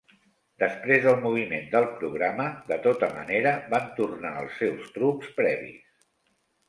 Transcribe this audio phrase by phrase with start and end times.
[0.61, 6.09] Després del moviment del programa, de tota manera, van tornar als seus trucs previs.